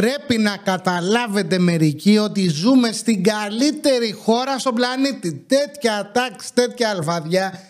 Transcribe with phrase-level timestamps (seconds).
[0.00, 5.32] Πρέπει να καταλάβετε μερικοί ότι ζούμε στην καλύτερη χώρα στον πλανήτη.
[5.32, 7.60] Τέτοια τάξη, τέτοια αλφαδιά.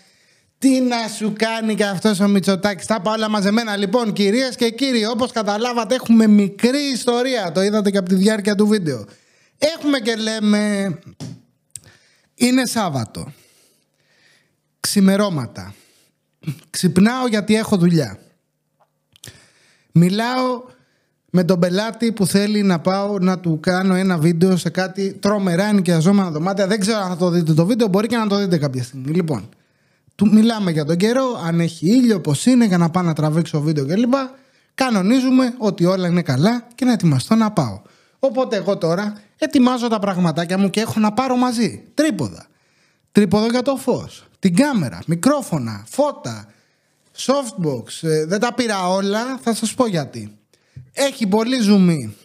[0.59, 2.87] Τι να σου κάνει και αυτός ο Μητσοτάκης.
[2.87, 3.77] Τα πάω όλα μαζεμένα.
[3.77, 7.53] Λοιπόν, κυρίες και κύριοι, όπως καταλάβατε, έχουμε μικρή ιστορία.
[7.53, 9.05] Το είδατε και από τη διάρκεια του βίντεο.
[9.59, 10.95] Έχουμε και λέμε.
[12.35, 13.33] Είναι Σάββατο.
[14.81, 15.75] Ξημερώματα.
[16.71, 18.19] Ξυπνάω γιατί έχω δουλειά.
[19.93, 20.75] Μιλάω
[21.31, 25.65] με τον πελάτη που θέλει να πάω να του κάνω ένα βίντεο σε κάτι τρομερά
[25.65, 26.67] ενοικιαζόμενα δωμάτια.
[26.67, 29.13] Δεν ξέρω αν θα το δείτε το βίντεο, μπορεί και να το δείτε κάποια στιγμή.
[29.13, 29.49] Λοιπόν,
[30.15, 33.61] του μιλάμε για τον καιρό, αν έχει ήλιο, πώς είναι, για να πάω να τραβήξω
[33.61, 34.15] βίντεο κλπ.
[34.75, 37.81] Κανονίζουμε ότι όλα είναι καλά και να ετοιμαστώ να πάω.
[38.19, 41.85] Οπότε εγώ τώρα ετοιμάζω τα πραγματάκια μου και έχω να πάρω μαζί.
[41.95, 42.47] Τρίποδα.
[43.13, 44.27] Τρίποδο για το φως.
[44.39, 46.47] Την κάμερα, μικρόφωνα, φώτα,
[47.17, 48.09] softbox.
[48.09, 50.37] Ε, δεν τα πήρα όλα, θα σας πω γιατί.
[50.99, 52.17] Έχει πολύ ζουμί.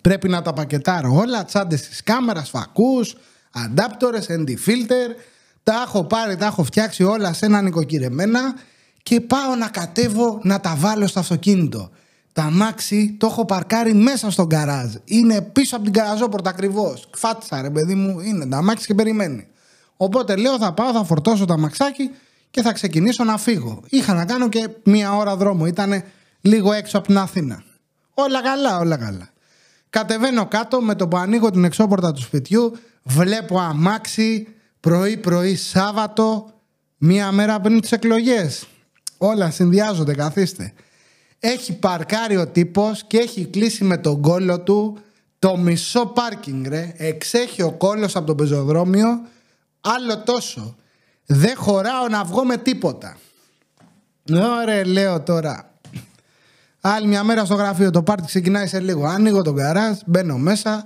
[0.00, 3.16] Πρέπει να τα πακετάρω όλα, τσάντες της κάμερας, φακούς,
[3.52, 4.26] αντάπτορες,
[4.66, 5.14] filter.
[5.62, 8.54] Τα έχω πάρει, τα έχω φτιάξει όλα σε ένα νοικοκυρεμένα
[9.02, 11.90] και πάω να κατέβω να τα βάλω στο αυτοκίνητο.
[12.32, 14.94] Τα αμάξι το έχω παρκάρει μέσα στον καράζ.
[15.04, 17.08] Είναι πίσω από την καραζόπορτα ακριβώς.
[17.16, 19.46] Φάτσα ρε παιδί μου, είναι τα αμάξι και περιμένει.
[19.96, 22.10] Οπότε λέω θα πάω, θα φορτώσω το αμαξάκι
[22.50, 23.82] και θα ξεκινήσω να φύγω.
[23.88, 25.66] Είχα να κάνω και μία ώρα δρόμο.
[25.66, 26.02] Ήταν
[26.44, 27.62] λίγο έξω από την Αθήνα.
[28.14, 29.28] Όλα καλά, όλα καλά.
[29.90, 32.76] Κατεβαίνω κάτω με το που ανοίγω την εξώπορτα του σπιτιού.
[33.02, 34.48] Βλέπω αμάξι
[34.80, 36.52] πρωί-πρωί Σάββατο,
[36.96, 38.66] μία μέρα πριν τις εκλογές.
[39.18, 40.72] Όλα συνδυάζονται, καθίστε.
[41.38, 44.98] Έχει παρκάρει ο τύπος και έχει κλείσει με τον κόλλο του
[45.38, 46.94] το μισό πάρκινγκ, ρε.
[46.96, 49.20] Εξέχει ο κόλλος από το πεζοδρόμιο,
[49.80, 50.76] άλλο τόσο.
[51.26, 53.16] Δεν χωράω να βγω με τίποτα.
[54.62, 55.73] Ωραία, λέω τώρα.
[56.86, 59.04] Άλλη μια μέρα στο γραφείο, το πάρτι ξεκινάει σε λίγο.
[59.06, 60.84] Ανοίγω τον καράζ, μπαίνω μέσα,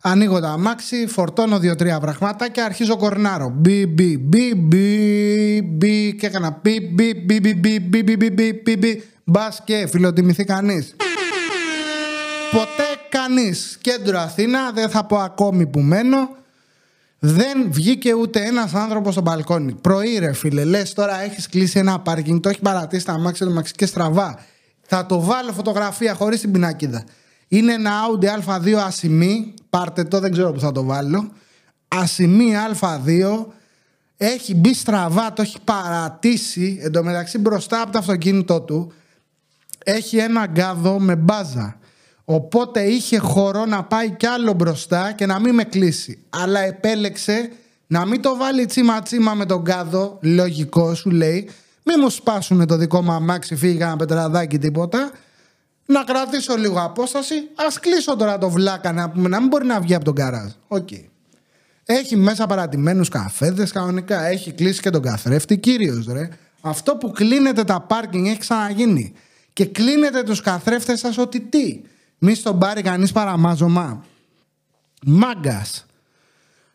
[0.00, 3.52] ανοίγω τα αμάξι, φορτώνω δύο-τρία πραγμάτα και αρχίζω κορνάρω.
[3.54, 8.52] Μπι, μπι, μπι, μπι, μπι, και έκανα μπι, μπι, μπι, μπι, μπι, μπι, μπι, μπι,
[8.64, 10.88] μπι, μπι, μπα και φιλοτιμηθεί κανεί.
[12.50, 13.52] Ποτέ κανεί.
[13.80, 16.36] Κέντρο Αθήνα, δεν θα πω ακόμη που μένω.
[17.18, 19.74] Δεν βγήκε ούτε ένα άνθρωπο στο μπαλκόνι.
[19.80, 23.52] Πρωί, ρε φίλε, λε τώρα έχει κλείσει ένα πάρκινγκ, το έχει παρατήσει τα αμάξια του
[23.52, 24.38] μαξί και στραβά.
[24.94, 27.04] Θα το βάλω φωτογραφία χωρίς την πινακίδα.
[27.48, 29.54] Είναι ένα Audi A2 ασημή.
[29.70, 31.32] Πάρτε το, δεν ξέρω που θα το βάλω.
[31.88, 33.46] Ασημή Α2.
[34.16, 36.78] Έχει μπει στραβά, το έχει παρατήσει.
[36.82, 38.92] εντωμεταξύ μπροστά από το αυτοκίνητό του
[39.84, 41.78] έχει ένα κάδο με μπάζα.
[42.24, 46.18] Οπότε είχε χώρο να πάει κι άλλο μπροστά και να μην με κλείσει.
[46.30, 47.50] Αλλά επέλεξε
[47.86, 51.50] να μην το βάλει τσίμα τσίμα με τον κάδο, λογικό σου λέει,
[51.82, 55.10] μην μου σπάσουν το δικό μου αμάξι, φύγει ένα πετραδάκι τίποτα.
[55.86, 57.34] Να κρατήσω λίγο απόσταση.
[57.34, 60.50] Ας κλείσω τώρα το βλάκα να, να μην μπορεί να βγει από τον γκαράζ.
[60.68, 60.88] Ok.
[60.90, 61.04] Okay.
[61.84, 64.24] Έχει μέσα παρατημένους καφέδες κανονικά.
[64.24, 65.58] Έχει κλείσει και τον καθρέφτη.
[65.58, 66.28] Κύριος ρε.
[66.60, 69.12] Αυτό που κλείνετε τα πάρκινγκ έχει ξαναγίνει.
[69.52, 71.80] Και κλείνετε τους καθρέφτες σας ότι τι.
[72.18, 74.04] Μη στον πάρει κανείς παραμάζωμα.
[75.02, 75.86] Μάγκας.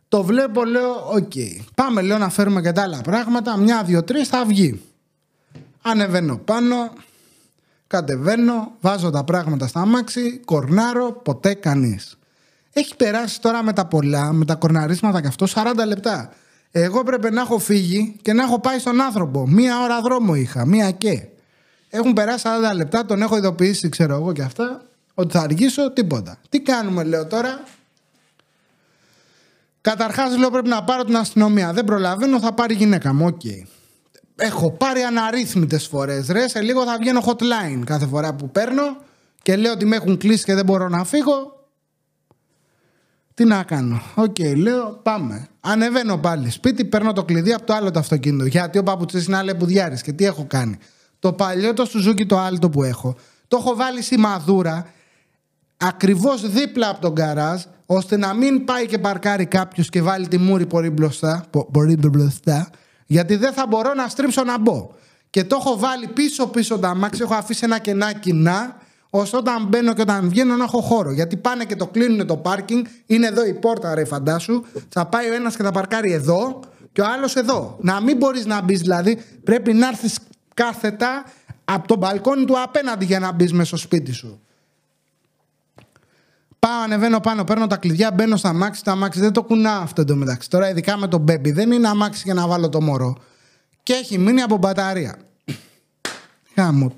[0.08, 1.32] Το βλέπω, λέω, ok.
[1.36, 1.60] Okay.
[1.76, 3.58] Πάμε, λέω, να φέρουμε και τα άλλα πράγματα.
[3.58, 4.82] Μια, δύο, τρεις θα βγει.
[5.90, 6.94] Ανεβαίνω πάνω,
[7.88, 12.18] κατεβαίνω, βάζω τα πράγματα στ' αμάξι, κορνάρω, ποτέ κανείς.
[12.74, 16.34] Έχει περάσει τώρα με τα πολλά, με τα κορναρίσματα και αυτό 40 λεπτά.
[16.72, 19.48] Εγώ πρέπει να έχω φύγει και να έχω πάει στον άνθρωπο.
[19.48, 21.28] Μία ώρα δρόμο είχα, μία και.
[21.90, 24.82] Έχουν περάσει 40 λεπτά, τον έχω ειδοποιήσει, ξέρω εγώ και αυτά,
[25.14, 26.38] ότι θα αργήσω τίποτα.
[26.50, 27.64] Τι κάνουμε, λέω τώρα.
[29.82, 31.74] Καταρχάς, λέω πρέπει να πάρω την αστυνομία.
[31.74, 33.26] Δεν προλαβαίνω, θα πάρει η γυναίκα μου.
[33.26, 33.42] Ok.
[33.44, 33.77] Okay.
[34.40, 36.48] Έχω πάρει αναρίθμητες φορές ρε.
[36.48, 38.98] Σε λίγο θα βγαίνω hotline κάθε φορά που παίρνω
[39.42, 41.66] και λέω ότι με έχουν κλείσει και δεν μπορώ να φύγω.
[43.34, 44.02] Τι να κάνω.
[44.16, 45.48] Ok, okay, λέω πάμε.
[45.60, 48.46] Ανεβαίνω πάλι σπίτι, παίρνω το κλειδί από το άλλο το αυτοκίνητο.
[48.46, 50.78] Γιατί ο παπουτσής είναι αλανιάρης και τι έχω κάνει.
[51.20, 53.16] Το παλιό το Suzuki το άλλο που έχω,
[53.48, 54.88] το έχω βάλει σημαδούρα
[55.78, 60.38] ακριβώς δίπλα από τον γκαράζ, ώστε να μην πάει και παρκάρει κάποιος και βάλει τη
[60.38, 62.70] μούρη πολύ μπροστά, πολύ μπροστά
[63.08, 64.90] γιατί δεν θα μπορώ να στρίψω να μπω.
[65.30, 68.78] Και το έχω βάλει πίσω-πίσω τ' αμάξι, έχω αφήσει ένα κενά κοινά,
[69.10, 71.12] ώστε όταν μπαίνω και όταν βγαίνω να έχω χώρο.
[71.12, 74.64] Γιατί πάνε και το κλείνουν το πάρκινγκ, είναι εδώ η πόρτα, ρε φαντάσου.
[74.90, 76.60] Θα πάει ο ένας και θα παρκάρει εδώ
[76.92, 77.78] και ο άλλος εδώ.
[77.82, 80.20] Να μην μπορείς να μπεις δηλαδή, πρέπει να έρθεις
[80.54, 81.24] κάθετα
[81.66, 84.42] από το μπαλκόνι του απέναντι για να μπεις μέσα στο σπίτι σου.
[86.68, 88.84] Πάω, ανεβαίνω πάνω, παίρνω τα κλειδιά, μπαίνω στα μάξι.
[88.84, 90.50] Τα μάξι δεν το κουνά αυτό εντωμεταξύ.
[90.50, 93.18] Τώρα, ειδικά με το baby, δεν είναι αμάξι για να βάλω το μωρό.
[93.84, 95.16] Και έχει μείνει από μπαταρία.
[96.56, 96.96] Χάμω.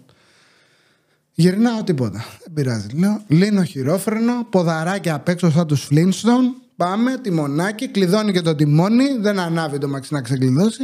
[1.33, 2.25] Γυρνάω τίποτα.
[2.44, 2.88] Δεν πειράζει.
[2.94, 6.62] Λέω, λύνω χειρόφρενο, ποδαράκι απ' έξω σαν τους Flintstone.
[6.75, 9.18] Πάμε, τιμονάκι, κλειδώνει και το τιμόνι.
[9.19, 10.83] Δεν ανάβει τ' αμάξι να ξεκλειδώσει.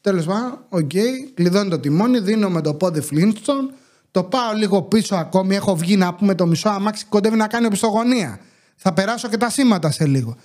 [0.00, 3.74] Τέλος πάντων, ok, okay, κλειδώνει το τιμόνι, δίνω με το πόδι Flintstone.
[4.10, 5.54] Το πάω λίγο πίσω ακόμη.
[5.54, 8.40] Έχω βγει να πούμε το μισό αμάξι κοντεύει να κάνει οπισθογωνία.
[8.76, 10.36] Θα περάσω και τα σήματα σε λίγο.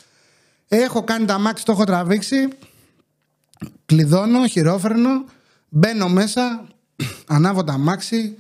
[0.68, 2.48] Έχω κάνει τ' αμάξι, το έχω τραβήξει.
[3.86, 5.26] Κλειδώνω, χειρόφρενο.
[5.70, 6.68] Μπαίνω μέσα,
[7.28, 8.38] ανάβω τα αμάξι,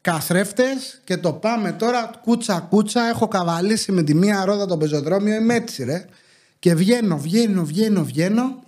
[0.00, 3.08] καθρέφτες και το πάμε τώρα κούτσα κούτσα.
[3.08, 6.04] Έχω καβαλήσει με τη μία ρόδα το πεζοδρόμιο, είμαι έτσι ρε.
[6.58, 8.62] Και βγαίνω, βγαίνω, βγαίνω, βγαίνω.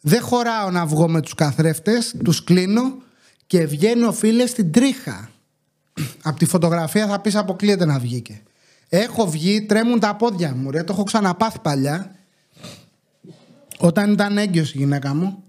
[0.00, 3.04] Δεν χωράω να βγω με τους καθρέφτες, τους κλείνω
[3.46, 5.30] και βγαίνω φίλε στην τρίχα.
[6.22, 8.42] Από τη φωτογραφία θα πεις αποκλείεται να βγήκε.
[8.88, 12.14] Έχω βγει, τρέμουν τα πόδια μου ρε, το έχω ξαναπάθει παλιά.
[13.78, 15.42] Όταν ήταν έγκυος η γυναίκα μου.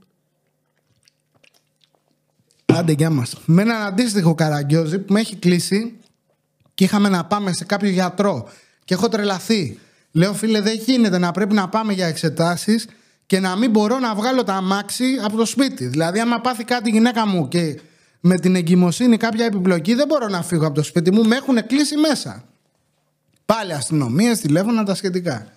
[2.65, 3.35] Άντε γεια μας.
[3.45, 5.97] Με έναν αντίστοιχο καραγκιόζη που με έχει κλείσει
[6.73, 8.49] και είχαμε να πάμε σε κάποιο γιατρό
[8.85, 9.79] και έχω τρελαθεί.
[10.11, 12.87] Λέω φίλε δεν γίνεται να πρέπει να πάμε για εξετάσεις
[13.25, 15.87] και να μην μπορώ να βγάλω τα αμάξι από το σπίτι.
[15.87, 17.79] Δηλαδή άμα πάθει κάτι η γυναίκα μου και
[18.27, 21.65] με την εγκυμοσύνη κάποια επιπλοκή δεν μπορώ να φύγω από το σπίτι μου, με έχουν
[21.67, 22.43] κλείσει μέσα.
[23.45, 25.47] Πάλι αστυνομίε, τηλέφωνα, τα σχετικά.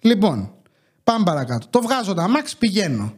[0.00, 0.52] Λοιπόν,
[1.04, 1.66] πάμε παρακάτω.
[1.70, 3.14] Το βγάζω τα αμάξι, πηγαίνω.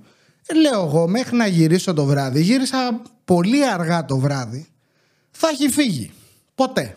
[0.46, 4.68] Ε, λέω εγώ, μέχρι να γυρίσω το βράδυ, γύρισα πολύ αργά το βράδυ,
[5.30, 6.12] θα έχει φύγει.
[6.54, 6.96] Ποτέ.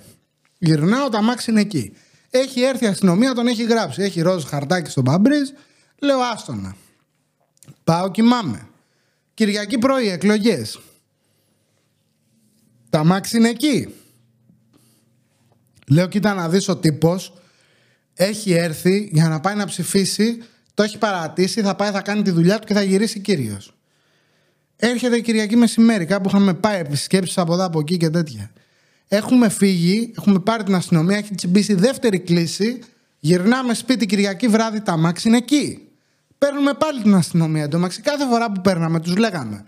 [0.58, 1.94] Γυρνάω, τα αμάξι είναι εκεί.
[2.30, 4.02] Έχει έρθει η αστυνομία, τον έχει γράψει.
[4.02, 5.50] Έχει ροζ χαρτάκι στο μπαμπρίζ.
[6.00, 6.76] Λέω άστονα.
[7.84, 8.68] Πάω κοιμάμαι.
[9.34, 10.80] Κυριακή πρωί, εκλογές.
[12.90, 13.88] Τα αμάξι είναι εκεί.
[15.88, 17.34] Λέω, κοίτα να δεις ο τύπος
[18.14, 20.38] έχει έρθει για να πάει να ψηφίσει,
[20.74, 23.74] το έχει παρατήσει, θα πάει, θα κάνει τη δουλειά του και θα γυρίσει κύριος.
[24.76, 28.52] Έρχεται η Κυριακή μεσημέρι, κάπου είχαμε πάει επισκέψεις από εδώ από εκεί και τέτοια.
[29.08, 32.80] Έχουμε φύγει, έχουμε πάρει την αστυνομία, έχει τσιμπήσει δεύτερη κλίση.
[33.20, 35.88] Γυρνάμε σπίτι Κυριακή βράδυ, τα μάξι είναι εκεί.
[36.38, 37.70] Παίρνουμε πάλι την αστυνομία.
[37.78, 39.66] μάξι κάθε φορά που παίρναμε, τους λέγαμε.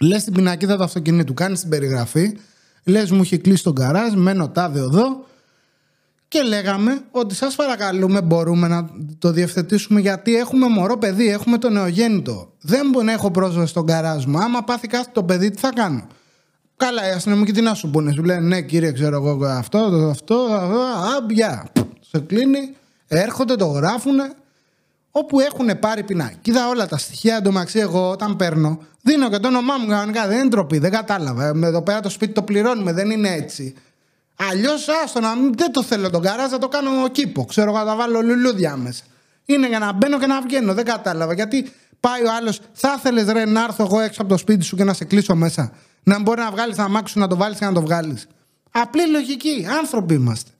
[0.00, 2.36] Λε την πινακίδα του αυτοκινήτου, κάνει την περιγραφή.
[2.84, 5.24] Λε, μου έχει κλείσει τον καράζ, μένω τάδε εδώ.
[6.28, 11.70] Και λέγαμε ότι σας παρακαλούμε μπορούμε να το διευθετήσουμε γιατί έχουμε μωρό παιδί, έχουμε το
[11.70, 12.52] νεογέννητο.
[12.60, 14.38] Δεν μπορεί να έχω πρόσβαση στον καράζ μου.
[14.38, 16.06] Άμα πάθει κάτι το παιδί, τι θα κάνω.
[16.76, 18.12] Καλά, οι αστυνομικοί τι να σου πούνε.
[18.12, 20.36] Σου λένε ναι, κύριε, ξέρω εγώ αυτό, αυτό, αυτό.
[21.16, 21.72] Αμπιά.
[22.00, 22.76] Σε κλείνει,
[23.06, 24.16] έρχονται, το γράφουν.
[25.16, 26.36] Όπου έχουν πάρει πινάκι.
[26.42, 30.26] Κοίτα όλα τα στοιχεία εντωμεταξύ, εγώ όταν παίρνω, δίνω και το όνομά μου κανονικά.
[30.26, 31.46] Δεν είναι τροπή, δεν κατάλαβα.
[31.46, 33.74] Εδώ πέρα το σπίτι το πληρώνουμε, δεν είναι έτσι.
[34.36, 37.44] Αλλιώς άστο να μην δεν το θέλω τον καράζ, θα το κάνω κήπο.
[37.44, 39.02] Ξέρω εγώ, θα βάλω λουλούδια μέσα.
[39.44, 40.74] Είναι για να μπαίνω και να βγαίνω.
[40.74, 41.34] Δεν κατάλαβα.
[41.34, 44.76] Γιατί πάει ο άλλος, θα ήθελε ρε να έρθω εγώ έξω από το σπίτι σου
[44.76, 45.72] και να σε κλείσω μέσα.
[46.02, 48.26] Να μπορεί να βγάλεις τα μάξι σου, να το βάλεις και να το βγάλεις.
[48.70, 49.66] Απλή λογική.
[49.78, 50.50] Άνθρωποι είμαστε.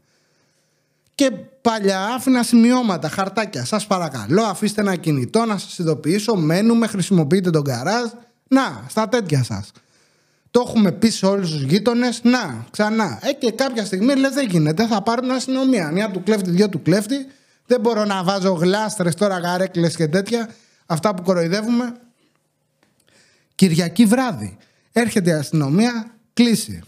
[1.15, 1.31] Και
[1.61, 3.65] παλιά άφηνα σημειώματα, χαρτάκια.
[3.65, 6.35] Σας παρακαλώ, αφήστε ένα κινητό να σας ειδοποιήσω.
[6.35, 8.11] Μένουμε, χρησιμοποιείτε τον καράζ.
[8.49, 9.71] Να, στα τέτοια σας.
[10.51, 12.21] Το έχουμε πει σε όλους τους γείτονες.
[12.23, 13.19] Να, ξανά.
[13.23, 15.91] Ε, και κάποια στιγμή λες: Δεν γίνεται, θα πάρουν αστυνομία.
[15.91, 17.27] Μια του κλέφτη, δύο του κλέφτη.
[17.67, 20.49] Δεν μπορώ να βάζω γλάστρες τώρα, γαρέκλες και τέτοια.
[20.87, 21.95] Αυτά που κοροϊδεύουμε.
[23.55, 24.57] Κυριακή βράδυ.
[24.93, 26.83] Έρχεται η αστυνομία, κλείσει.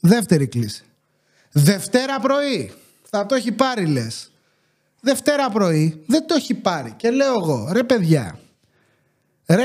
[0.00, 0.84] Δεύτερη κλίση.
[1.52, 2.72] Δευτέρα πρωί.
[3.16, 4.30] Θα το έχει πάρει, λες.
[5.00, 6.92] Δευτέρα πρωί δεν το έχει πάρει.
[6.96, 8.38] Και λέω εγώ, ρε παιδιά,
[9.46, 9.64] ρε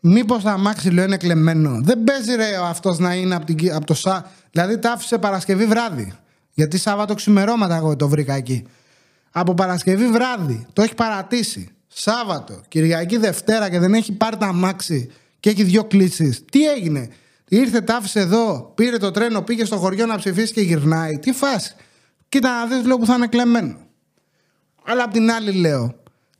[0.00, 1.80] Μήπως το αμάξι λέω είναι κλεμμένο.
[1.82, 4.30] Δεν παίζει ρε αυτός να είναι από, την, από το ΣΑ.
[4.50, 6.12] Δηλαδή τα άφησε Παρασκευή βράδυ.
[6.52, 8.66] Γιατί Σάββατο ξημερώματα εγώ το βρήκα εκεί.
[9.30, 11.68] Από Παρασκευή βράδυ το έχει παρατήσει.
[11.86, 15.10] Σάββατο, Κυριακή Δευτέρα και δεν έχει πάρει τα αμάξι
[15.40, 16.44] και έχει δύο κλήσεις.
[16.50, 17.08] Τι έγινε;
[17.48, 21.18] Ήρθε, τα άφησε εδώ, πήρε το τρένο, πήγε στο χωριό να ψηφίσει και γυρνάει.
[21.18, 21.74] Τι φάση.
[22.28, 23.76] Κοίτα να δεις, λέω που θα είναι κλεμμένο.
[24.84, 25.94] Αλλά απ' την άλλη λέω,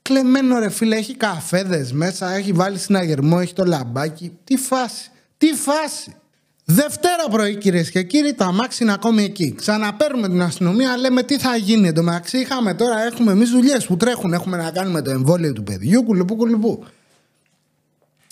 [0.07, 4.39] Κλεμμένο ρε φίλε, έχει καφέδες μέσα, έχει βάλει συναγερμό, έχει το λαμπάκι.
[4.45, 6.17] Τι φάση, τι φάση.
[6.65, 9.55] Δευτέρα πρωί κυρίες και κύριοι, τα αμάξι είναι ακόμη εκεί.
[9.55, 11.89] Ξαναπαίρνουμε την αστυνομία, λέμε τι θα γίνει.
[11.89, 14.33] Εν τω μεταξύ, είχαμε τώρα, έχουμε εμείς δουλειές που τρέχουν.
[14.33, 16.85] Έχουμε να κάνουμε το εμβόλιο του παιδιού, κουλουπού, κουλουπού.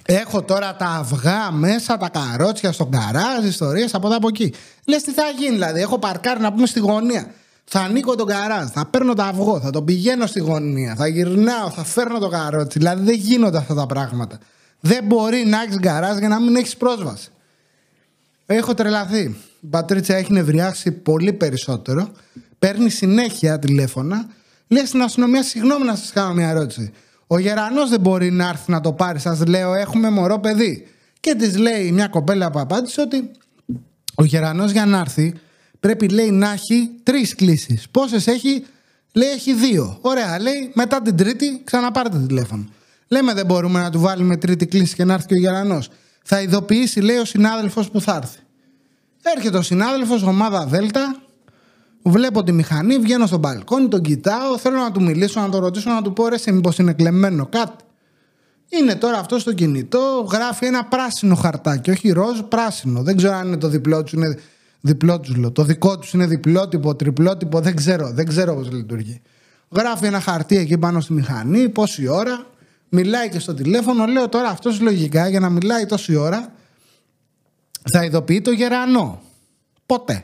[0.06, 4.52] Έχω τώρα τα αυγά μέσα, τα καρότσια στον καράζ, ιστορίες από εδώ από εκεί.
[4.86, 5.80] Λες τι θα γίνει, δηλαδή.
[5.80, 7.30] Έχω παρκάρει να πούμε στη γωνία.
[7.64, 11.70] Θα ανοίγω τον καράζ, θα παίρνω το αυγό, θα τον πηγαίνω στη γωνία, θα γυρνάω,
[11.70, 12.78] θα φέρνω το καρότσι.
[12.78, 14.38] Δηλαδή δεν γίνονται αυτά τα πράγματα.
[14.80, 17.28] Δεν μπορεί να έχεις γκαράζ για να μην έχεις πρόσβαση.
[18.46, 19.36] Έχω τρελαθεί.
[19.60, 22.08] Η Πατρίτσα έχει νευριάσει πολύ περισσότερο.
[22.58, 24.26] Παίρνει συνέχεια τηλέφωνα.
[24.68, 26.92] Λέει στην αστυνομία, συγγνώμη να σας κάνω μια ερώτηση.
[27.26, 29.18] Ο Γερανός δεν μπορεί να έρθει να το πάρει.
[29.18, 30.86] Σας λέω, έχουμε μωρό παιδί.
[31.20, 33.30] Και της λέει μια κοπέλα που απάντησε ότι
[34.14, 35.34] Ο Γερανός για να έρθει
[35.84, 37.88] πρέπει λέει να έχει τρεις κλήσεις.
[37.90, 38.64] Πόσες έχει,
[39.12, 39.98] λέει έχει δύο.
[40.00, 42.64] Ωραία, λέει μετά την τρίτη ξαναπάρτε το τηλέφωνο.
[43.08, 45.88] Λέμε δεν μπορούμε να του βάλουμε τρίτη κλίση και να έρθει και ο Γερανός.
[46.22, 48.38] Θα ειδοποιήσει λέει ο συνάδελφος που θα έρθει.
[49.36, 51.16] Έρχεται ο συνάδελφος, ομάδα Δέλτα,
[52.02, 55.90] Βλέπω τη μηχανή, βγαίνω στο μπαλκόνι, τον κοιτάω, θέλω να του μιλήσω, να το ρωτήσω,
[55.90, 57.84] να του πω ρε, μήπως είναι κλεμμένο κάτι.
[58.68, 63.02] Είναι τώρα αυτός στο κινητό, γράφει ένα πράσινο χαρτάκι, όχι ροζ, πράσινο.
[63.02, 64.38] Δεν ξέρω αν είναι το διπλό του, είναι
[64.84, 65.20] διπλό
[65.52, 69.22] Το δικό τους είναι διπλότυπο, τριπλότυπο, δεν ξέρω, δεν ξέρω πώς λειτουργεί.
[69.70, 72.46] Γράφει ένα χαρτί εκεί πάνω στη μηχανή, πόση ώρα,
[72.88, 74.06] μιλάει και στο τηλέφωνο.
[74.06, 76.52] Λέω τώρα αυτός λογικά για να μιλάει τόση ώρα
[77.92, 79.22] θα ειδοποιεί το γερανό.
[79.86, 80.22] Ποτέ.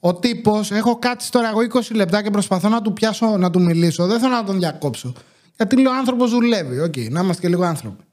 [0.00, 3.60] Ο τύπος, έχω κάτσει τώρα εγώ 20 λεπτά και προσπαθώ να του πιάσω να του
[3.62, 4.06] μιλήσω.
[4.06, 5.12] Δεν θέλω να τον διακόψω.
[5.56, 6.80] Γιατί λέει ο άνθρωπος δουλεύει.
[6.80, 8.04] Ok, okay, να είμαστε και λίγο άνθρωποι.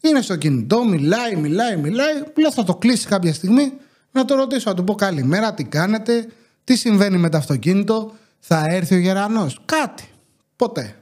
[0.00, 2.14] Είναι στο κινητό, μιλάει, μιλάει, μιλάει.
[2.36, 3.72] Λέω θα το κλείσει κάποια στιγμή
[4.12, 6.26] να το ρωτήσω, να του πω καλημέρα, τι κάνετε,
[6.64, 10.08] τι συμβαίνει με το αυτοκίνητο, θα έρθει ο γερανός; Κάτι.
[10.56, 10.96] Ποτέ.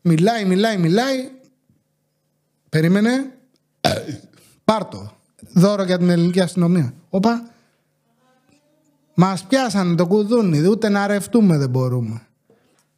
[0.00, 1.30] Μιλάει, μιλάει, μιλάει.
[2.68, 3.38] Περίμενε.
[4.64, 5.12] Πάρτο.
[5.52, 6.94] Δώρο για την ελληνική αστυνομία.
[7.10, 7.50] Όπα.
[9.14, 12.22] Μας πιάσανε το κουδούνι, ούτε να ρευτούμε δεν μπορούμε.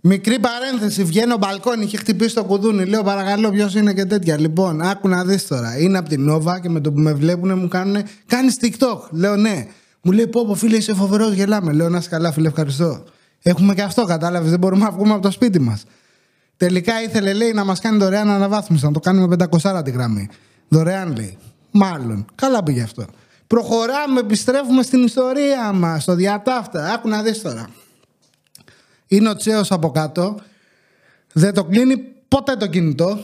[0.05, 2.85] Μικρή παρένθεση, βγαίνω μπαλκόνι, είχε χτυπήσει το κουδούνι.
[2.85, 4.39] Λέω παρακαλώ, ποιος είναι και τέτοια.
[4.39, 5.79] Λοιπόν, άκου να δεις τώρα.
[5.79, 8.03] Είναι από την Νόβα και με το που με βλέπουν μου κάνουν.
[8.27, 9.11] Κάνεις TikTok.
[9.11, 9.67] Λέω ναι.
[10.03, 11.73] Μου λέει πω, πω φίλε, είσαι φοβερός, γελάμε.
[11.73, 13.05] Λέω να είσαι καλά, φίλε, ευχαριστώ.
[13.43, 14.51] Έχουμε και αυτό, κατάλαβες.
[14.51, 15.85] Δεν μπορούμε να βγούμε από το σπίτι μας.
[16.57, 20.29] Τελικά ήθελε, λέει, να μας κάνει δωρεάν αναβάθμιση, να το κάνουμε 500 τη γραμμή.
[20.69, 21.39] Δωρεάν, λέει.
[21.71, 22.27] Μάλλον.
[22.35, 23.05] Καλά πήγε αυτό.
[23.47, 26.93] Προχωράμε, επιστρέφουμε στην ιστορία μας, στο διατάφτα.
[26.93, 27.69] Άκου να δεις τώρα.
[29.13, 30.39] Είναι ο Τσέος από κάτω.
[31.33, 31.97] Δεν το κλείνει
[32.29, 33.19] ποτέ το κινητό.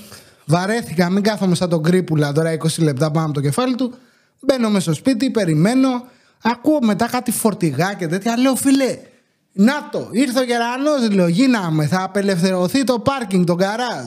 [0.46, 3.94] Βαρέθηκα, μην κάθομαι σαν τον κρύπουλα τώρα 20 λεπτά πάνω από το κεφάλι του.
[4.40, 6.06] Μπαίνω μέσα στο σπίτι, περιμένω.
[6.42, 8.36] Ακούω μετά κάτι φορτηγά και τέτοια.
[8.36, 8.98] Λέω φίλε,
[9.52, 14.06] να το, ήρθε ο γερανός, λέω, γίναμε, θα απελευθερωθεί το πάρκινγκ, το γκαράζ.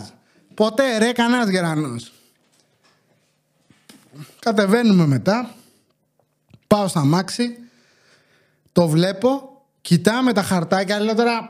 [0.54, 2.12] Ποτέ ρε, κανένας γερανός.
[4.40, 5.56] Κατεβαίνουμε μετά.
[6.68, 7.58] Πάω στα μάξι,
[8.72, 9.51] το βλέπω,
[9.82, 11.50] κοιτάμε τα χαρτάκια, λέω τώρα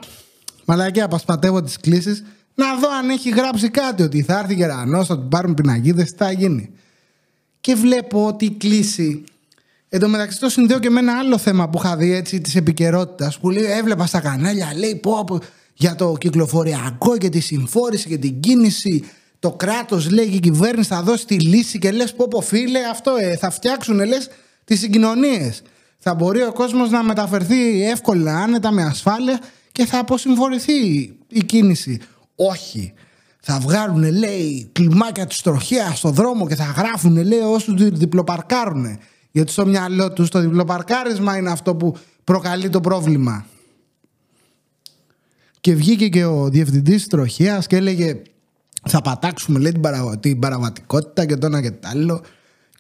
[0.66, 2.24] μαλακιά πασπατεύω τις κλήσεις,
[2.54, 6.18] να δω αν έχει γράψει κάτι, ότι θα έρθει γερανός, θα του πάρουν πιναγίδες, τι
[6.18, 6.72] θα γίνει.
[7.62, 9.24] Και βλέπω ότι η κλίση
[9.94, 12.56] Εν τω μεταξύ το συνδέω και με ένα άλλο θέμα που είχα δει έτσι της
[12.56, 15.40] επικαιρότητας που λέει, έβλεπα στα κανάλια, λέει πω, πω
[15.74, 19.04] για το κυκλοφοριακό και τη συμφόρηση και την κίνηση.
[19.40, 22.80] Το κράτος λέει και η κυβέρνηση θα δώσει τη λύση και λες πω, πω φίλε,
[22.92, 24.30] αυτό ε, θα φτιάξουν λες
[24.64, 25.62] τις συγκοινωνίες.
[26.04, 29.40] Θα μπορεί ο κόσμος να μεταφερθεί εύκολα, άνετα, με ασφάλεια
[29.72, 30.74] και θα αποσυμφορηθεί
[31.28, 32.00] η κίνηση.
[32.36, 32.94] Όχι.
[33.42, 39.00] Θα βγάλουν, λέει, κλιμάκια του τροχέα στο δρόμο και θα γράφουν, λέει, όσους διπλοπαρκάρουν.
[39.32, 43.46] Γιατί στο μυαλό τους το διπλοπαρκάρισμα είναι αυτό που προκαλεί το πρόβλημα.
[45.62, 48.22] Και βγήκε και ο διευθυντής τροχέας και έλεγε
[48.90, 49.82] θα πατάξουμε λέει,
[50.20, 52.24] την, παραβατικότητα και το ένα και το άλλο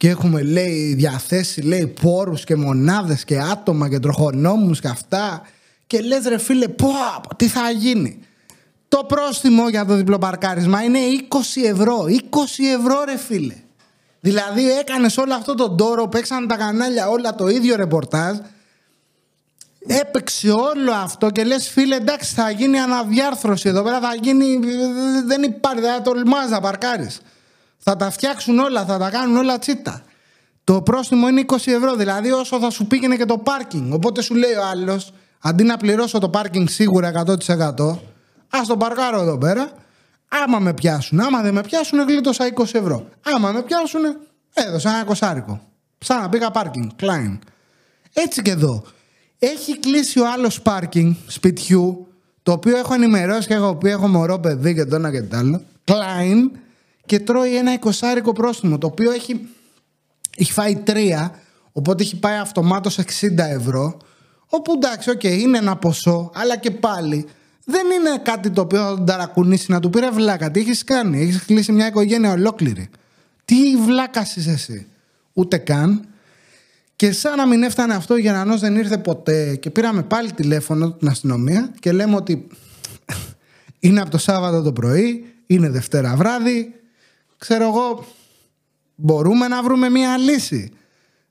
[0.02, 5.42] και έχουμε λέει διαθέσει λέει πόρους και μονάδες και άτομα και τροχονόμους και αυτά.
[5.88, 6.88] Και λες ρε φίλε πω
[7.36, 8.20] τι θα γίνει.
[8.88, 12.06] Το πρόστιμο για το διπλοπαρκάρισμα είναι 20 ευρώ.
[12.08, 12.14] 20
[12.80, 13.56] ευρώ ρε φίλε.
[14.20, 18.38] Δηλαδή έκανες όλο αυτό τον τόρο παίξαν τα κανάλια όλα το ίδιο ρεπορτάζ.
[19.88, 24.60] Έπαιξε όλο αυτό και λες φίλε εντάξει θα γίνει αναδιάρθρωση εδώ πέρα θα γίνει
[25.26, 27.22] δεν υπάρχει δεν θα τολμάς να παρκάρεις
[27.84, 30.04] θα τα φτιάξουν όλα, θα τα κάνουν όλα τσίτα.
[30.64, 33.94] Το πρόστιμο είναι 20 ευρώ, δηλαδή όσο θα σου πήγαινε και το πάρκινγκ.
[33.94, 37.98] Οπότε σου λέει ο άλλος, αντί να πληρώσω το πάρκινγκ σίγουρα 100%,
[38.50, 39.72] ας το παρκάρω εδώ πέρα.
[40.46, 43.08] Άμα με πιάσουν, άμα δεν με πιάσουν, γλίτωσα 20 ευρώ.
[43.36, 44.02] Άμα με πιάσουν,
[44.54, 45.62] έδωσα ένα κοσάρικο.
[45.98, 47.40] Σαν να πήγα πάρκινγκ, κλάιν.
[48.14, 48.84] Έτσι και εδώ.
[49.40, 52.08] Έχει κλείσει ο άλλος πάρκινγκ σπιτιού,
[52.44, 55.38] το οποίο έχω ενημερώσει και εγώ που έχω μωρό παιδί και το ένα και το
[55.38, 55.62] άλλο.
[55.84, 56.52] Κλάιν,
[57.12, 59.48] και τρώει ένα εικοσάρικο πρόστιμο το οποίο έχει,
[60.38, 61.40] έχει φάει τρία
[61.72, 63.04] οπότε έχει πάει αυτομάτως 60
[63.38, 63.98] ευρώ
[64.46, 67.28] όπου εντάξει, ok, okay, είναι ένα ποσό αλλά και πάλι
[67.66, 70.84] δεν είναι κάτι το οποίο θα τον ταρακουνήσει να του πει ρε βλάκα, τι έχεις
[70.84, 72.90] κάνει, έχεις κλείσει μια οικογένεια ολόκληρη.
[73.46, 74.88] Τι βλάκα είσαι εσύ.
[75.34, 76.08] Ούτε καν.
[76.96, 79.56] Και σαν να μην έφτανε αυτό, ο γερανός δεν ήρθε ποτέ.
[79.56, 82.48] Και πήραμε πάλι τηλέφωνο την αστυνομία και λέμε ότι
[83.80, 86.81] είναι από το Σάββατο το πρωί, είναι Δευτέρα βράδυ,
[87.42, 88.06] ξέρω εγώ,
[88.96, 90.72] μπορούμε να βρούμε μια λύση.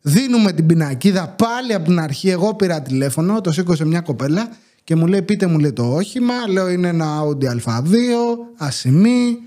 [0.00, 2.30] Δίνουμε την πινακίδα πάλι από την αρχή.
[2.30, 4.48] Εγώ πήρα τηλέφωνο, το σήκωσε μια κοπέλα
[4.84, 6.34] και μου λέει: Πείτε μου λέει το όχημα.
[6.48, 7.92] Λέω: Είναι ένα Audi A2,
[8.56, 9.38] ασημή,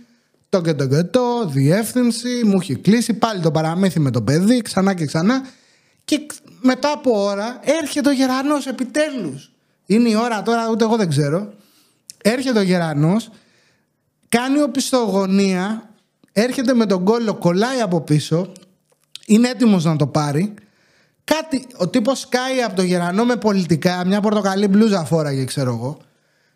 [0.50, 2.42] το και το και το, διεύθυνση.
[2.46, 5.42] Μου έχει κλείσει πάλι το παραμύθι με το παιδί, ξανά και ξανά.
[6.06, 6.20] Και
[6.62, 9.52] μετά από ώρα έρχεται ο γερανός επιτέλους.
[9.86, 11.54] Είναι η ώρα τώρα, ούτε εγώ δεν ξέρω.
[12.24, 13.30] Έρχεται ο γερανός,
[14.30, 15.93] κάνει οπισθογωνία,
[16.34, 18.52] έρχεται με τον κόλλο, κολλάει από πίσω,
[19.26, 20.54] είναι έτοιμος να το πάρει.
[21.24, 25.98] Κάτι, ο τύπος σκάει από το γερανό με πολιτικά, μια πορτοκαλί μπλούζα φόραγε, ξέρω εγώ.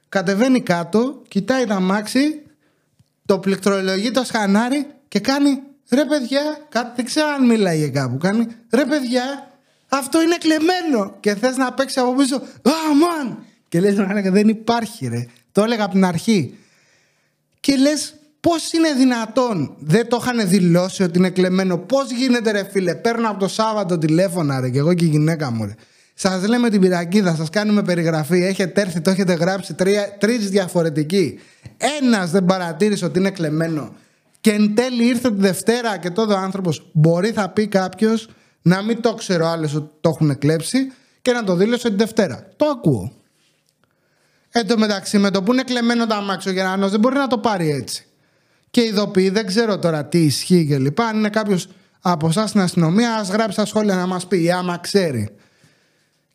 [0.09, 2.41] Κατεβαίνει κάτω, κοιτάει τα μάξι,
[3.25, 6.41] το πληκτρολογεί το σκανάρι και κάνει ρε παιδιά,
[6.95, 8.17] δεν ξέρω αν μιλάει κάπου.
[8.17, 9.51] Κάνει ρε παιδιά,
[9.87, 11.17] αυτό είναι κλεμμένο.
[11.19, 13.37] Και θες να παίξει από πίσω, Α, μαν!
[13.69, 15.27] Και λες, δεν υπάρχει, ρε.
[15.51, 16.57] Το έλεγα από την αρχή.
[17.59, 18.15] Και λες,
[18.47, 21.77] πώς είναι δυνατόν, δεν το είχαν δηλώσει ότι είναι κλεμμένο.
[21.77, 25.51] Πώς γίνεται, ρε φίλε, παίρνω από το Σάββατο τηλέφωνα, ρε, και εγώ και η γυναίκα
[25.51, 25.75] μου, ρε.
[26.13, 28.43] Σας λέμε την πυρακίδα, σας κάνουμε περιγραφή.
[28.43, 29.75] Έχετε έρθει, το έχετε γράψει
[30.19, 31.39] τρεις διαφορετικοί.
[32.01, 33.95] Ένας δεν παρατήρησε ότι είναι κλεμμένο.
[34.41, 38.29] Και εν τέλει ήρθε τη Δευτέρα και τότε ο άνθρωπος μπορεί, θα πει κάποιος,
[38.61, 42.47] να μην το ξέρω άλλο ότι το έχουν κλέψει και να το δήλωσε την Δευτέρα.
[42.55, 43.11] Το ακούω.
[44.49, 47.27] Εν τω μεταξύ, με το που είναι κλεμμένο το αμάξι ο Γερανό δεν μπορεί να
[47.27, 48.07] το πάρει έτσι.
[48.77, 51.05] Και ειδοποιεί, δεν ξέρω τώρα τι ισχύει και λοιπά.
[51.05, 51.67] Αν είναι κάποιος
[52.01, 55.29] από εσάς στην αστυνομία, ας γράψει στα σχόλια να μας πει, άμα ξέρει.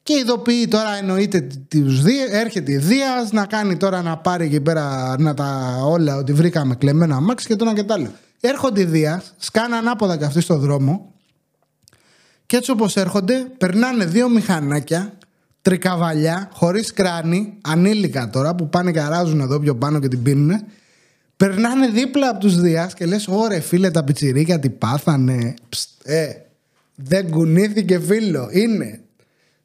[0.03, 4.61] Και ειδοποιεί τώρα εννοείται τους δύο, έρχεται η Δίας να κάνει τώρα να πάρει εκεί
[4.61, 8.13] πέρα να τα όλα ότι βρήκαμε κλεμμένα αμάξι και τώρα και τα άλλα.
[8.41, 11.13] Έρχονται οι Δίας, σκάνε ανάποδα και αυτοί στο δρόμο
[12.47, 15.13] και έτσι όπως έρχονται περνάνε δύο μηχανάκια
[15.63, 20.65] τρικαβαλιά, χωρίς κράνη, ανήλικα τώρα που πάνε και αράζουν εδώ πιο πάνω και την πίνουν
[21.43, 26.29] περνάνε δίπλα από τους Δίας και λες ωρε φίλε τα πιτσιρίκια τι πάθανε Ψτ, ε,
[26.95, 29.01] δεν κουνήθηκε φίλο είναι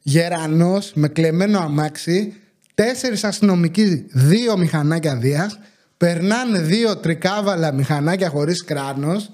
[0.02, 2.32] γερανός με κλεμμένο αμάξι,
[2.74, 5.58] τέσσερις αστυνομικοί, δύο μηχανάκια Δίας,
[5.96, 9.30] περνάνε δύο τρικάβαλα μηχανάκια χωρίς κράνος,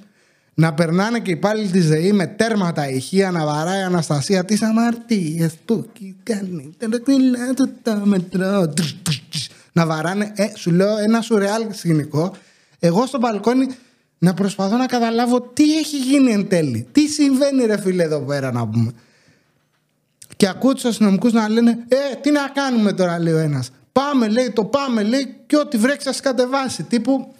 [0.54, 5.54] να περνάνε και οι υπάλληλοι της ΔΕΗ με τέρματα ηχεία να βαράει Αναστασία τις αμαρτίες
[5.64, 5.88] που
[6.22, 6.74] κάνει.
[7.82, 8.72] Τα μετρό.
[9.76, 10.32] Να βαράνε.
[10.34, 12.32] Ε, σου λέω ένα σουρεάλ σκηνικό.
[12.78, 13.66] Εγώ στο μπαλκόνι
[14.18, 16.86] να προσπαθώ να καταλάβω τι έχει γίνει εν τέλει.
[16.92, 18.92] Τι συμβαίνει, ρε φίλε, εδώ πέρα να πούμε.
[20.36, 23.70] Και ακούω τους αστυνομικούς να λένε: Ε, τι να κάνουμε τώρα, λέει ο ένας.
[23.92, 26.82] Πάμε, λέει, το πάμε, λέει, και ό,τι βρέξει, ας κατεβάσει.
[26.82, 27.34] Τύπου.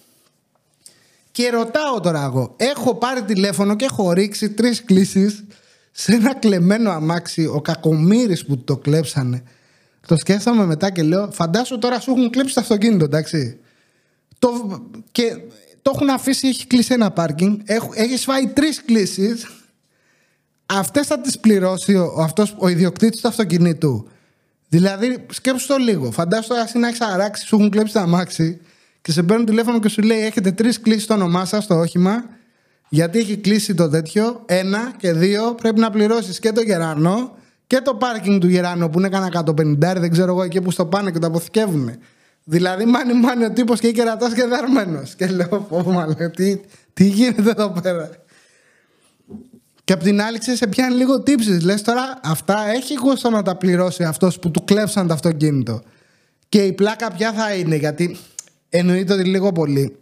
[1.31, 5.45] Και ρωτάω τώρα εγώ, έχω πάρει τηλέφωνο και έχω ρίξει τρεις κλήσεις
[5.93, 7.47] σε ένα κλεμμένο αμάξι.
[7.47, 9.43] Ο κακομύρη που το κλέψανε.
[10.07, 13.59] Το σκέφτομαι μετά και λέω: Φαντάσου τώρα σου έχουν κλέψει το αυτοκίνητο, εντάξει.
[14.39, 14.81] Το...
[15.13, 15.37] Και
[15.83, 17.61] το έχουν αφήσει, έχει κλείσει ένα πάρκινγκ.
[17.95, 19.47] Έχεις φάει τρεις κλήσεις
[20.67, 24.09] αυτές θα τις πληρώσει ο, αυτός, ο ιδιοκτήτης του αυτοκινήτου.
[24.69, 26.11] Δηλαδή, σκέψου το λίγο.
[26.11, 28.61] Φαντάσου τώρα εσύ να έχεις αράξει, σου έχουν κλέψει τα αμάξι
[29.03, 32.25] και σε παίρνουν τηλέφωνο και σου λέει: Έχετε τρεις κλήσεις στο όνομά σας στο όχημα.
[32.89, 34.43] Γιατί έχει κλείσει το τέτοιο.
[34.47, 38.99] Ένα και δύο, πρέπει να πληρώσεις και το γερανό και το πάρκινγκ του γερανό που
[38.99, 41.91] είναι κανένα 150, δεν ξέρω εγώ εκεί που στο πάνε και το αποθηκεύουν.
[42.45, 45.15] Δηλαδή, μάνι μάνι ο τύπος και κερατάς και δαρμένος.
[45.15, 46.61] Και λέω: Πω, τι,
[46.93, 48.11] τι γίνεται εδώ πέρα;
[49.85, 51.63] Και απ' την άλλη, σε πιάνει λίγο τύψεις.
[51.63, 55.83] Λες τώρα, αυτά έχει γούστο να τα πληρώσει αυτός που του κλέψαν το αυτοκίνητο.
[56.49, 58.17] Και η πλάκα ποια θα είναι, γιατί
[58.69, 59.99] εννοείται ότι λίγο πολύ.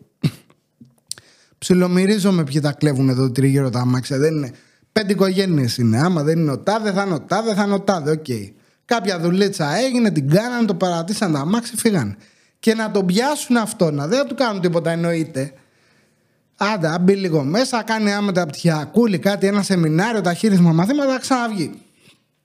[1.58, 4.18] Ψιλομυρίζομαι ποιοι τα κλέβουν εδώ τριγύρω τα αμάξια.
[4.18, 4.50] Δεν είναι.
[4.92, 5.98] Πέντε οικογένειες είναι.
[5.98, 8.10] Άμα δεν είναι ο τάδε, θα είναι ο τάδε, θα είναι ο τάδε.
[8.10, 8.24] Ok.
[8.28, 8.52] Okay.
[8.84, 12.16] Κάποια δουλίτσα έγινε, την κάνανε, το παρατήσαν τα αμάξια, φύγανε.
[12.58, 15.52] Και να τον πιάσουν αυτό, να δεν του κάνουν τίποτα, εννοείται.
[16.56, 21.72] Άντε, αν μπει λίγο μέσα, κάνει άμετα πτυχιακούλη, κάτι, ένα σεμινάριο, ταχύρρυθμα μαθήματα, ξαναβγεί.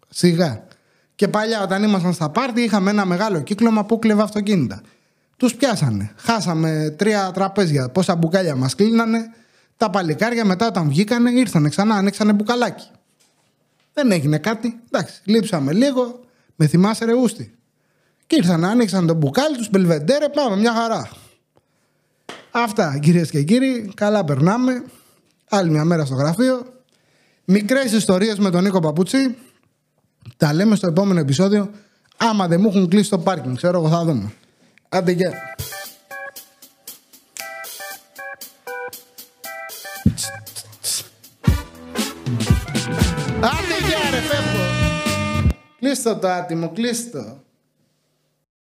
[0.10, 0.64] Σιγά.
[1.16, 4.82] Και παλιά, όταν ήμασταν στα πάρτι, είχαμε ένα μεγάλο κύκλωμα που κλεβα αυτοκίνητα.
[5.38, 6.12] Τους πιάσανε.
[6.18, 7.90] Χάσαμε τρία τραπέζια.
[7.90, 9.20] Πόσα μπουκάλια μας κλείνανε.
[9.78, 12.88] Τα παλικάρια μετά, όταν βγήκανε, ήρθανε ξανά, ανοίξανε μπουκαλάκι.
[13.94, 14.80] Δεν έγινε κάτι.
[14.92, 16.20] Εντάξει, λείψαμε λίγο.
[16.56, 17.56] Με θυμάσαι, ρε Ούστη.
[18.28, 21.10] Και ήρθαν, άνοιξαν το μπουκάλι τους, μπελβεντέρε, πάμε, μια χαρά.
[22.52, 23.92] Αυτά κυρίες και κύριοι.
[23.96, 24.84] Καλά περνάμε.
[25.50, 26.66] Άλλη μια μέρα στο γραφείο.
[27.46, 29.36] Μικρές ιστορίες με τον Νίκο Παπούτσι.
[30.38, 31.72] Τα λέμε στο επόμενο επεισόδιο.
[32.18, 34.32] Άμα δεν μου έχουν κλείσει το πάρκινγκ, ξέρω εγώ θα δούμε.
[34.90, 35.34] Άντε γεια.
[45.80, 47.44] Κλείστο το άτιμο, κλείστο.